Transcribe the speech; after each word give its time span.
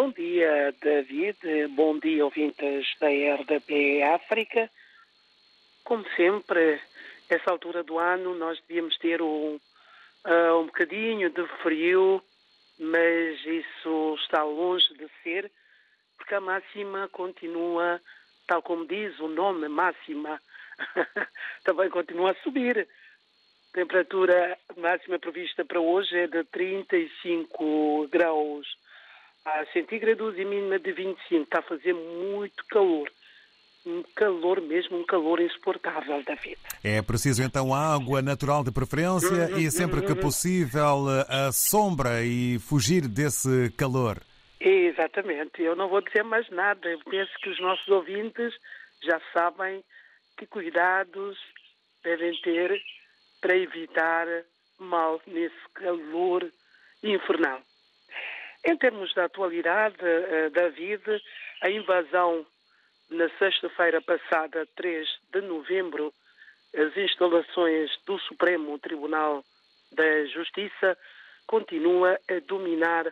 Bom 0.00 0.12
dia, 0.12 0.72
David. 0.80 1.38
Bom 1.74 1.98
dia, 1.98 2.24
ouvintes 2.24 2.86
da 3.00 3.08
RDP 3.08 4.00
África. 4.04 4.70
Como 5.82 6.08
sempre, 6.14 6.80
essa 7.28 7.50
altura 7.50 7.82
do 7.82 7.98
ano 7.98 8.32
nós 8.36 8.60
devíamos 8.60 8.96
ter 8.98 9.20
um, 9.20 9.56
uh, 10.24 10.60
um 10.60 10.66
bocadinho 10.66 11.30
de 11.30 11.44
frio, 11.64 12.22
mas 12.78 13.44
isso 13.44 14.16
está 14.20 14.44
longe 14.44 14.86
de 14.94 15.08
ser, 15.24 15.50
porque 16.16 16.36
a 16.36 16.40
máxima 16.40 17.08
continua, 17.08 18.00
tal 18.46 18.62
como 18.62 18.86
diz 18.86 19.18
o 19.18 19.26
nome 19.26 19.66
máxima, 19.66 20.40
também 21.64 21.90
continua 21.90 22.30
a 22.30 22.42
subir. 22.44 22.86
A 23.70 23.74
temperatura 23.74 24.56
máxima 24.76 25.18
prevista 25.18 25.64
para 25.64 25.80
hoje 25.80 26.16
é 26.16 26.28
de 26.28 26.44
35 26.44 28.06
graus 28.12 28.64
a 29.56 29.66
centígrados 29.72 30.36
e 30.38 30.44
mínima 30.44 30.78
de 30.78 30.92
25. 30.92 31.42
Está 31.42 31.60
a 31.60 31.62
fazer 31.62 31.94
muito 31.94 32.64
calor. 32.68 33.10
Um 33.86 34.02
calor 34.14 34.60
mesmo, 34.60 34.98
um 34.98 35.06
calor 35.06 35.40
insuportável, 35.40 36.22
David. 36.22 36.58
É 36.84 37.00
preciso 37.00 37.42
então 37.42 37.72
água 37.72 38.20
natural 38.20 38.62
de 38.62 38.70
preferência 38.70 39.50
e 39.56 39.70
sempre 39.70 40.02
que 40.02 40.14
possível 40.14 41.06
a 41.28 41.50
sombra 41.52 42.22
e 42.22 42.58
fugir 42.58 43.08
desse 43.08 43.72
calor. 43.78 44.18
Exatamente. 44.60 45.62
Eu 45.62 45.74
não 45.74 45.88
vou 45.88 46.02
dizer 46.02 46.22
mais 46.22 46.48
nada. 46.50 46.88
Eu 46.88 46.98
penso 47.08 47.32
que 47.40 47.48
os 47.48 47.60
nossos 47.60 47.88
ouvintes 47.88 48.52
já 49.02 49.20
sabem 49.32 49.82
que 50.36 50.46
cuidados 50.46 51.38
devem 52.02 52.38
ter 52.42 52.80
para 53.40 53.56
evitar 53.56 54.26
mal 54.78 55.20
nesse 55.26 55.56
calor 55.74 56.50
infernal. 57.02 57.62
Em 58.68 58.76
termos 58.76 59.14
da 59.14 59.24
atualidade, 59.24 59.96
uh, 59.96 60.50
David, 60.50 61.02
a 61.62 61.70
invasão 61.70 62.46
na 63.08 63.26
sexta-feira 63.38 64.02
passada, 64.02 64.68
3 64.76 65.08
de 65.32 65.40
novembro, 65.40 66.12
as 66.76 66.94
instalações 66.94 67.90
do 68.04 68.18
Supremo 68.18 68.78
Tribunal 68.78 69.42
da 69.92 70.26
Justiça 70.26 70.98
continua 71.46 72.20
a 72.30 72.40
dominar 72.46 73.06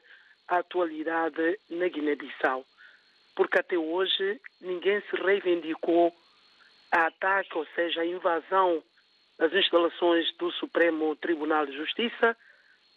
a 0.47 0.59
atualidade 0.59 1.59
na 1.71 1.89
Guiné-Bissau, 1.89 2.63
porque 3.35 3.59
até 3.59 3.79
hoje 3.79 4.39
ninguém 4.61 5.01
se 5.09 5.17
reivindicou 5.17 6.13
a 6.93 7.07
ataque, 7.07 7.57
ou 7.57 7.67
seja, 7.75 8.03
a 8.03 8.07
invasão 8.07 8.83
das 9.39 9.55
instalações 9.55 10.31
do 10.37 10.53
Supremo 10.53 11.17
Tribunal 11.17 11.65
de 11.65 11.75
Justiça. 11.75 12.37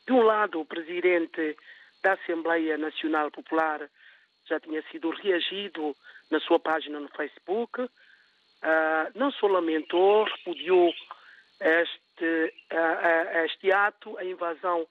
De 0.05 0.11
um 0.11 0.23
lado, 0.23 0.59
o 0.59 0.65
presidente 0.65 1.55
da 2.03 2.13
Assembleia 2.13 2.77
Nacional 2.77 3.31
Popular 3.31 3.89
já 4.47 4.59
tinha 4.59 4.81
sido 4.91 5.09
reagido 5.11 5.95
na 6.31 6.39
sua 6.39 6.59
página 6.59 6.99
no 6.99 7.09
Facebook. 7.09 7.81
Uh, 7.81 7.89
não 9.15 9.31
só 9.31 9.47
lamentou, 9.47 10.23
repudiou 10.23 10.93
este, 11.59 12.53
uh, 12.73 13.45
este 13.45 13.71
ato, 13.71 14.17
a 14.17 14.25
invasão 14.25 14.87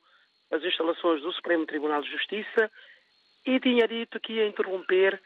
das 0.50 0.62
instalações 0.64 1.20
do 1.22 1.32
Supremo 1.32 1.66
Tribunal 1.66 2.00
de 2.02 2.10
Justiça, 2.10 2.70
e 3.44 3.60
tinha 3.60 3.86
dito 3.86 4.20
que 4.20 4.34
ia 4.34 4.46
interromper 4.46 5.20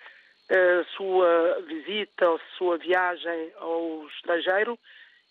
a 0.50 0.84
sua 0.96 1.60
visita, 1.66 2.28
a 2.28 2.38
sua 2.58 2.76
viagem 2.78 3.52
ao 3.56 4.06
estrangeiro, 4.08 4.78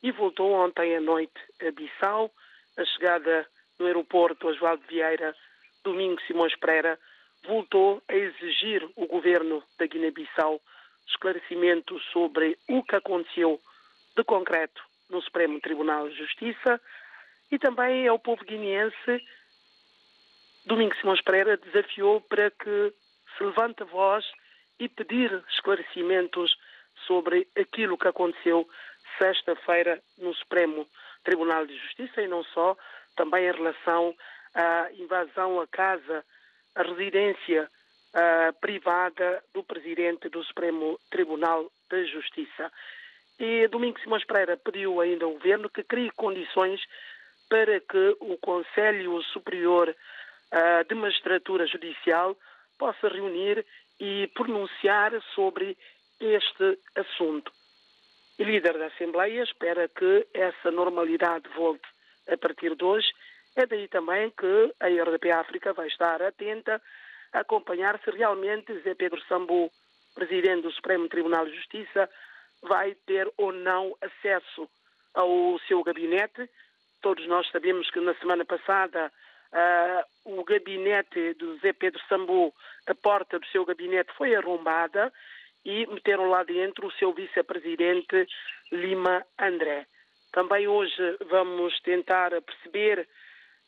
e 0.01 0.11
voltou 0.11 0.51
ontem 0.53 0.95
à 0.95 1.01
noite 1.01 1.39
a 1.61 1.71
Bissau. 1.71 2.31
A 2.77 2.85
chegada 2.85 3.45
no 3.77 3.85
aeroporto 3.85 4.47
Oswaldo 4.47 4.81
Vieira 4.87 5.35
Domingos 5.83 6.25
Simões 6.27 6.55
Pereira 6.57 6.99
voltou 7.47 8.01
a 8.07 8.13
exigir 8.13 8.87
o 8.95 9.07
governo 9.07 9.63
da 9.77 9.85
Guiné-Bissau 9.87 10.61
esclarecimentos 11.07 12.03
sobre 12.11 12.57
o 12.69 12.83
que 12.83 12.95
aconteceu 12.95 13.59
de 14.15 14.23
concreto 14.23 14.81
no 15.09 15.21
Supremo 15.21 15.59
Tribunal 15.59 16.07
de 16.09 16.15
Justiça 16.15 16.79
e 17.51 17.57
também 17.57 18.07
ao 18.07 18.19
povo 18.19 18.45
guineense. 18.45 19.21
Domingos 20.65 20.97
Simões 20.99 21.21
Pereira 21.21 21.57
desafiou 21.57 22.21
para 22.21 22.51
que 22.51 22.93
se 23.37 23.43
levante 23.43 23.83
a 23.83 23.85
voz 23.85 24.25
e 24.79 24.87
pedir 24.87 25.43
esclarecimentos 25.49 26.55
sobre 27.07 27.47
aquilo 27.57 27.97
que 27.97 28.07
aconteceu 28.07 28.67
sexta-feira 29.17 30.01
no 30.17 30.33
Supremo 30.35 30.87
Tribunal 31.23 31.65
de 31.65 31.77
Justiça 31.77 32.21
e 32.21 32.27
não 32.27 32.43
só, 32.43 32.77
também 33.15 33.47
em 33.47 33.51
relação 33.51 34.15
a 34.53 34.89
invasão 34.93 35.59
à 35.59 35.67
casa, 35.67 36.23
à 36.75 36.83
residência 36.83 37.69
uh, 38.15 38.59
privada 38.59 39.43
do 39.53 39.63
presidente 39.63 40.29
do 40.29 40.43
Supremo 40.43 40.99
Tribunal 41.09 41.71
de 41.89 42.05
Justiça. 42.07 42.71
E 43.39 43.67
Domingos 43.67 44.01
Simões 44.01 44.25
Pereira 44.25 44.57
pediu 44.57 45.01
ainda 45.01 45.25
ao 45.25 45.31
governo 45.31 45.69
que 45.69 45.83
crie 45.83 46.11
condições 46.11 46.81
para 47.49 47.79
que 47.79 48.15
o 48.19 48.37
Conselho 48.37 49.21
Superior 49.23 49.89
uh, 49.89 50.87
de 50.87 50.95
Magistratura 50.95 51.65
Judicial 51.67 52.35
possa 52.77 53.07
reunir 53.07 53.65
e 53.99 54.27
pronunciar 54.33 55.11
sobre 55.35 55.77
este 56.19 56.79
assunto. 56.95 57.51
O 58.39 58.43
líder 58.43 58.77
da 58.77 58.87
Assembleia 58.87 59.43
espera 59.43 59.87
que 59.87 60.27
essa 60.33 60.71
normalidade 60.71 61.47
volte 61.55 61.87
a 62.27 62.37
partir 62.37 62.75
de 62.75 62.83
hoje 62.83 63.07
é 63.55 63.65
daí 63.65 63.87
também 63.87 64.31
que 64.31 64.73
a 64.79 64.87
RDP 64.87 65.31
África 65.31 65.73
vai 65.73 65.87
estar 65.87 66.21
atenta 66.21 66.81
a 67.33 67.39
acompanhar 67.39 67.99
se 68.03 68.11
realmente 68.11 68.79
Zé 68.81 68.95
Pedro 68.95 69.21
Sambu, 69.27 69.71
presidente 70.15 70.63
do 70.63 70.71
Supremo 70.71 71.07
Tribunal 71.09 71.45
de 71.45 71.55
Justiça, 71.55 72.09
vai 72.61 72.95
ter 73.05 73.31
ou 73.37 73.51
não 73.51 73.95
acesso 74.01 74.69
ao 75.13 75.59
seu 75.67 75.83
gabinete. 75.83 76.49
Todos 77.01 77.27
nós 77.27 77.49
sabemos 77.51 77.89
que 77.89 77.99
na 77.99 78.13
semana 78.15 78.45
passada 78.45 79.11
uh, 79.51 80.39
o 80.39 80.43
gabinete 80.43 81.33
do 81.33 81.57
Zé 81.59 81.73
Pedro 81.73 82.01
Sambu, 82.07 82.53
a 82.87 82.95
porta 82.95 83.39
do 83.39 83.45
seu 83.47 83.65
gabinete 83.65 84.13
foi 84.13 84.35
arrombada 84.35 85.11
e 85.65 85.85
meteram 85.87 86.29
lá 86.29 86.43
dentro 86.43 86.87
o 86.87 86.91
seu 86.93 87.13
vice-presidente 87.13 88.27
Lima 88.71 89.25
André. 89.37 89.85
Também 90.31 90.67
hoje 90.67 91.17
vamos 91.29 91.79
tentar 91.81 92.29
perceber 92.41 93.07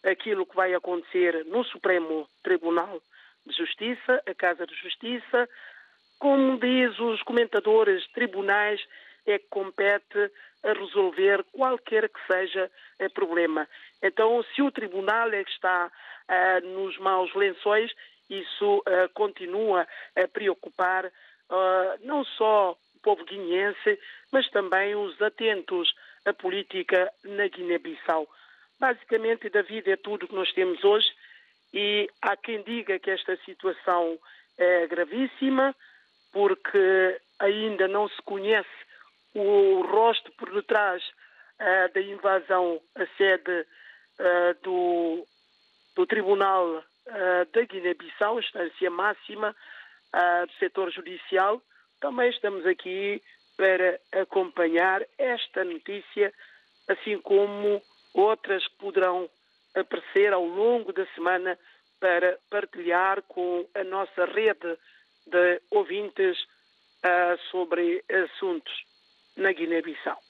aquilo 0.04 0.46
que 0.46 0.56
vai 0.56 0.74
acontecer 0.74 1.46
no 1.46 1.64
Supremo 1.64 2.28
Tribunal 2.44 3.02
de 3.46 3.56
Justiça, 3.56 4.22
a 4.28 4.34
Casa 4.34 4.66
de 4.66 4.76
Justiça. 4.76 5.50
Como 6.20 6.60
diz 6.60 6.98
os 7.00 7.22
comentadores, 7.24 8.06
tribunais 8.14 8.82
é 9.26 9.40
que 9.40 9.48
compete 9.50 10.32
a 10.64 10.74
resolver 10.74 11.44
qualquer 11.52 12.10
que 12.10 12.20
seja 12.28 12.72
o 13.00 13.10
problema. 13.10 13.68
Então, 14.02 14.44
se 14.54 14.62
o 14.62 14.72
tribunal 14.72 15.30
é 15.30 15.44
que 15.44 15.52
está 15.52 15.88
uh, 15.90 16.68
nos 16.68 16.98
maus 17.00 17.34
lençóis, 17.36 17.92
isso 18.30 18.78
uh, 18.78 19.10
continua 19.14 19.88
a 20.16 20.28
preocupar 20.28 21.06
uh, 21.06 22.00
não 22.02 22.24
só 22.24 22.72
o 22.72 23.00
povo 23.02 23.24
guineense, 23.26 24.00
mas 24.32 24.50
também 24.50 24.96
os 24.96 25.22
atentos 25.22 25.94
à 26.26 26.34
política 26.34 27.12
na 27.24 27.48
Guiné-Bissau. 27.48 28.28
Basicamente, 28.80 29.50
David, 29.50 29.90
é 29.90 29.96
tudo 29.96 30.28
que 30.28 30.36
nós 30.36 30.52
temos 30.54 30.84
hoje 30.84 31.08
e 31.74 32.10
há 32.22 32.36
quem 32.36 32.62
diga 32.64 33.00
que 33.00 33.10
esta 33.10 33.36
situação 33.38 34.20
é 34.58 34.88
gravíssima 34.88 35.76
porque 36.32 37.22
ainda 37.40 37.88
não 37.88 38.08
se 38.10 38.22
conhece 38.24 38.70
o 39.36 39.82
rosto 39.82 40.32
por 40.34 40.52
detrás 40.52 41.04
uh, 41.04 41.94
da 41.94 42.02
invasão 42.02 42.82
à 42.96 43.06
sede 43.18 43.66
uh, 44.20 44.64
do, 44.64 45.28
do 45.96 46.06
Tribunal 46.06 46.68
uh, 46.68 46.84
da 47.52 47.62
Guiné-Bissau, 47.62 48.40
instância 48.40 48.90
máxima 48.90 49.56
do 50.46 50.54
setor 50.60 50.92
judicial. 50.92 51.60
Também 52.00 52.30
estamos 52.30 52.68
aqui 52.68 53.20
para 53.58 54.00
acompanhar 54.22 55.02
esta 55.18 55.64
notícia, 55.64 56.32
assim 56.88 57.18
como 57.18 57.82
outras 58.14 58.68
poderão 58.80 59.30
aparecer 59.76 60.34
ao 60.34 60.46
longo 60.46 60.94
da 60.94 61.06
semana 61.16 61.58
para 62.00 62.38
partilhar 62.50 63.22
com 63.24 63.68
a 63.74 63.84
nossa 63.84 64.26
rede 64.26 64.78
de 65.26 65.62
ouvintes 65.72 66.38
uh, 66.42 67.38
sobre 67.50 68.04
assuntos 68.10 68.74
na 69.36 69.52
Guiné-Bissau. 69.52 70.24